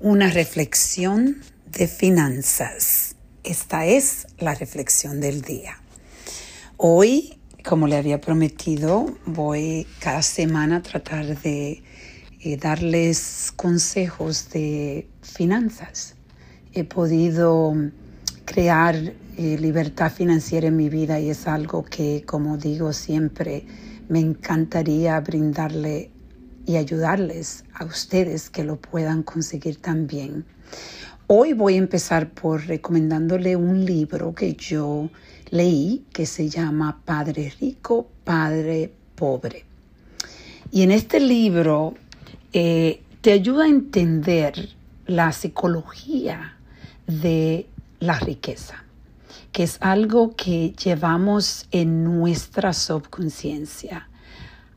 una 0.00 0.30
reflexión 0.30 1.38
de 1.66 1.88
finanzas. 1.88 3.16
Esta 3.42 3.84
es 3.86 4.28
la 4.38 4.54
reflexión 4.54 5.20
del 5.20 5.42
día. 5.42 5.80
Hoy, 6.76 7.38
como 7.64 7.88
le 7.88 7.96
había 7.96 8.20
prometido, 8.20 9.18
voy 9.26 9.88
cada 9.98 10.22
semana 10.22 10.76
a 10.76 10.82
tratar 10.82 11.40
de 11.40 11.82
eh, 12.40 12.56
darles 12.56 13.52
consejos 13.56 14.50
de 14.50 15.08
finanzas. 15.22 16.14
He 16.72 16.84
podido 16.84 17.74
crear 18.44 18.94
eh, 18.94 19.58
libertad 19.58 20.12
financiera 20.12 20.68
en 20.68 20.76
mi 20.76 20.88
vida 20.88 21.18
y 21.18 21.30
es 21.30 21.48
algo 21.48 21.84
que, 21.84 22.22
como 22.24 22.56
digo 22.56 22.92
siempre, 22.92 23.66
me 24.08 24.20
encantaría 24.20 25.18
brindarle 25.20 26.12
y 26.68 26.76
ayudarles 26.76 27.64
a 27.72 27.86
ustedes 27.86 28.50
que 28.50 28.62
lo 28.62 28.76
puedan 28.76 29.22
conseguir 29.22 29.80
también. 29.80 30.44
Hoy 31.26 31.54
voy 31.54 31.74
a 31.74 31.78
empezar 31.78 32.28
por 32.28 32.66
recomendándole 32.66 33.56
un 33.56 33.86
libro 33.86 34.34
que 34.34 34.52
yo 34.52 35.08
leí 35.48 36.04
que 36.12 36.26
se 36.26 36.50
llama 36.50 37.00
Padre 37.06 37.54
Rico, 37.58 38.10
Padre 38.22 38.92
Pobre. 39.14 39.64
Y 40.70 40.82
en 40.82 40.90
este 40.90 41.20
libro 41.20 41.94
eh, 42.52 43.00
te 43.22 43.32
ayuda 43.32 43.64
a 43.64 43.68
entender 43.68 44.68
la 45.06 45.32
psicología 45.32 46.54
de 47.06 47.66
la 47.98 48.18
riqueza, 48.18 48.84
que 49.52 49.62
es 49.62 49.78
algo 49.80 50.36
que 50.36 50.74
llevamos 50.74 51.66
en 51.70 52.04
nuestra 52.04 52.74
subconsciencia. 52.74 54.10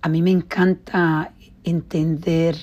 A 0.01 0.07
mí 0.07 0.21
me 0.21 0.31
encanta 0.31 1.33
entender 1.63 2.55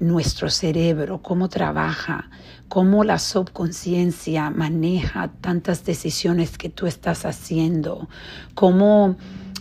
nuestro 0.00 0.48
cerebro, 0.50 1.22
cómo 1.22 1.48
trabaja, 1.48 2.30
cómo 2.68 3.04
la 3.04 3.18
subconsciencia 3.18 4.50
maneja 4.50 5.32
tantas 5.40 5.84
decisiones 5.84 6.56
que 6.56 6.68
tú 6.68 6.86
estás 6.86 7.24
haciendo, 7.24 8.08
cómo 8.54 9.16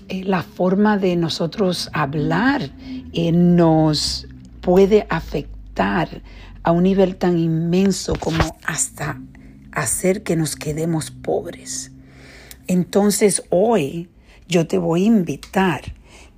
eh, 0.09 0.23
la 0.23 0.44
forma 0.44 0.97
de 0.97 1.16
nosotros 1.16 1.89
hablar 1.94 2.69
eh, 3.14 3.31
nos 3.31 4.28
puede 4.61 5.08
afectar 5.09 6.22
a 6.64 6.72
un 6.72 6.84
nivel 6.84 7.16
tan 7.16 7.38
inmenso 7.38 8.14
como 8.16 8.58
hasta 8.66 9.22
hacer 9.72 10.23
que 10.23 10.36
nos 10.36 10.56
quedemos 10.56 11.12
pobres. 11.12 11.91
Entonces 12.67 13.44
hoy 13.50 14.09
yo 14.47 14.67
te 14.67 14.78
voy 14.78 15.03
a 15.03 15.08
invitar 15.08 15.97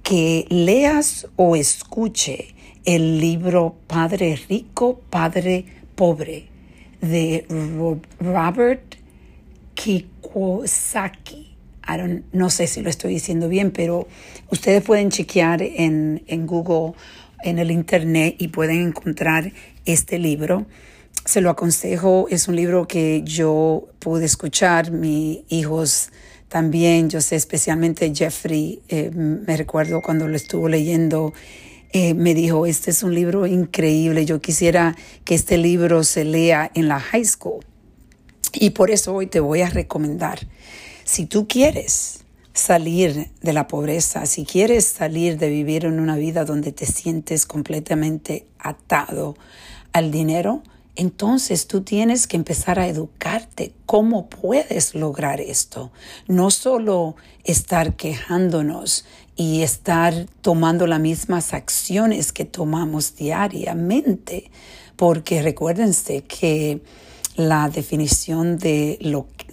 que 0.09 0.47
leas 0.49 1.27
o 1.35 1.55
escuche 1.55 2.55
el 2.83 3.19
libro 3.19 3.75
Padre 3.85 4.41
Rico, 4.49 4.99
Padre 5.07 5.65
Pobre 5.93 6.47
de 6.99 7.45
Robert 8.19 8.95
Kiyosaki. 9.75 11.55
no 12.31 12.49
sé 12.49 12.65
si 12.65 12.81
lo 12.81 12.89
estoy 12.89 13.13
diciendo 13.13 13.47
bien, 13.49 13.69
pero 13.69 14.07
ustedes 14.49 14.81
pueden 14.81 15.11
chequear 15.11 15.61
en, 15.61 16.23
en 16.25 16.47
Google, 16.47 16.93
en 17.43 17.59
el 17.59 17.69
Internet 17.69 18.35
y 18.39 18.47
pueden 18.47 18.87
encontrar 18.87 19.53
este 19.85 20.17
libro. 20.17 20.65
Se 21.23 21.39
lo 21.39 21.51
aconsejo, 21.51 22.25
es 22.31 22.47
un 22.47 22.55
libro 22.55 22.87
que 22.87 23.21
yo 23.25 23.89
pude 23.99 24.25
escuchar, 24.25 24.89
mis 24.89 25.41
hijos 25.49 26.09
también, 26.49 27.09
yo 27.09 27.21
sé 27.21 27.35
especialmente 27.35 28.11
Jeffrey, 28.13 28.81
eh, 28.89 29.11
me 29.11 29.55
recuerdo 29.55 30.01
cuando 30.01 30.27
lo 30.27 30.35
estuvo 30.35 30.67
leyendo, 30.67 31.31
eh, 31.93 32.15
me 32.15 32.33
dijo, 32.33 32.65
este 32.65 32.91
es 32.91 33.03
un 33.03 33.13
libro 33.13 33.45
increíble, 33.45 34.25
yo 34.25 34.41
quisiera 34.41 34.95
que 35.25 35.35
este 35.35 35.57
libro 35.57 36.03
se 36.03 36.25
lea 36.25 36.71
en 36.73 36.87
la 36.87 36.99
high 36.99 37.25
school. 37.25 37.63
Y 38.53 38.71
por 38.71 38.89
eso 38.89 39.13
hoy 39.13 39.27
te 39.27 39.39
voy 39.39 39.61
a 39.61 39.69
recomendar, 39.69 40.39
si 41.03 41.27
tú 41.27 41.47
quieres 41.47 42.25
salir 42.53 43.29
de 43.41 43.53
la 43.53 43.67
pobreza, 43.67 44.25
si 44.25 44.43
quieres 44.43 44.85
salir 44.85 45.37
de 45.37 45.49
vivir 45.49 45.85
en 45.85 45.99
una 45.99 46.15
vida 46.15 46.45
donde 46.45 46.71
te 46.71 46.87
sientes 46.87 47.45
completamente 47.45 48.47
atado 48.57 49.35
al 49.93 50.11
dinero, 50.11 50.63
entonces 50.99 51.65
tú 51.65 51.79
tienes 51.79 52.27
que 52.27 52.35
empezar 52.35 52.77
a 52.77 52.87
educarte 52.87 53.71
cómo 53.85 54.27
puedes 54.27 54.95
lograr 54.95 55.39
esto. 55.39 55.93
No 56.27 56.51
solo 56.51 57.15
estar 57.45 57.95
quejándonos 57.95 59.05
y 59.37 59.61
estar 59.61 60.25
tomando 60.41 60.87
las 60.87 60.99
mismas 60.99 61.53
acciones 61.53 62.33
que 62.33 62.43
tomamos 62.43 63.15
diariamente, 63.15 64.51
porque 64.97 65.41
recuérdense 65.41 66.23
que 66.25 66.81
la 67.37 67.69
definición 67.69 68.57
de, 68.57 68.99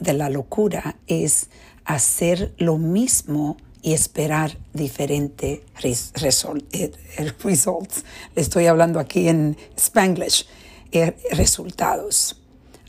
la 0.00 0.28
locura 0.28 0.96
es 1.06 1.46
hacer 1.84 2.54
lo 2.58 2.76
mismo 2.76 3.56
y 3.82 3.92
esperar 3.92 4.58
diferente 4.74 5.62
eh, 5.84 6.92
results. 7.40 8.04
Le 8.34 8.42
estoy 8.42 8.66
hablando 8.66 8.98
aquí 8.98 9.28
en 9.28 9.56
Spanglish. 9.76 10.44
Er, 10.92 11.16
resultados. 11.32 12.42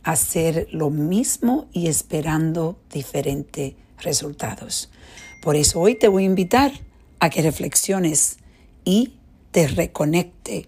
Hacer 0.03 0.67
lo 0.71 0.89
mismo 0.89 1.67
y 1.73 1.87
esperando 1.87 2.77
diferentes 2.91 3.73
resultados. 3.99 4.89
Por 5.43 5.55
eso 5.55 5.79
hoy 5.79 5.95
te 5.95 6.07
voy 6.07 6.23
a 6.23 6.27
invitar 6.27 6.71
a 7.19 7.29
que 7.29 7.41
reflexiones 7.41 8.37
y 8.85 9.13
te 9.51 9.67
reconecte 9.67 10.67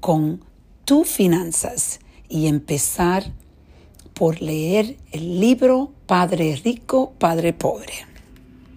con 0.00 0.44
tus 0.84 1.08
finanzas 1.08 2.00
y 2.28 2.46
empezar 2.46 3.32
por 4.14 4.42
leer 4.42 4.96
el 5.12 5.40
libro 5.40 5.92
Padre 6.06 6.60
Rico, 6.62 7.12
Padre 7.18 7.52
Pobre. 7.52 8.11